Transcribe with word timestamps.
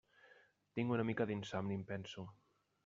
Tinc 0.79 0.95
una 0.95 1.05
mica 1.11 1.29
d'insomni, 1.33 1.79
em 1.81 1.87
penso. 1.93 2.29